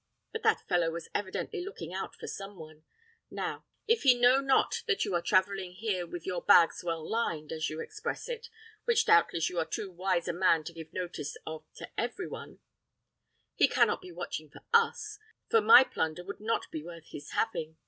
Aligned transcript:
But 0.31 0.41
that 0.41 0.67
fellow 0.67 0.89
was 0.89 1.09
evidently 1.13 1.63
looking 1.63 1.93
out 1.93 2.15
for 2.15 2.25
some 2.25 2.57
one: 2.57 2.83
now, 3.29 3.65
if 3.87 4.01
he 4.01 4.15
know 4.19 4.41
not 4.41 4.81
that 4.87 5.05
you 5.05 5.13
are 5.13 5.21
travelling 5.21 5.73
here 5.73 6.07
with 6.07 6.25
your 6.25 6.41
bags 6.41 6.83
well 6.83 7.07
lined, 7.07 7.51
as 7.51 7.69
you 7.69 7.79
express 7.79 8.27
it, 8.27 8.49
which 8.85 9.05
doubtless 9.05 9.47
you 9.47 9.59
are 9.59 9.65
too 9.65 9.91
wise 9.91 10.27
a 10.27 10.33
man 10.33 10.63
to 10.63 10.73
give 10.73 10.91
notice 10.91 11.37
of 11.45 11.65
to 11.75 11.87
every 11.99 12.27
one, 12.27 12.57
he 13.53 13.67
cannot 13.67 14.01
be 14.01 14.11
watching 14.11 14.49
for 14.49 14.61
us, 14.73 15.19
for 15.51 15.61
my 15.61 15.83
plunder 15.83 16.23
would 16.23 16.39
not 16.39 16.65
be 16.71 16.81
worth 16.83 17.09
his 17.09 17.33
having. 17.33 17.77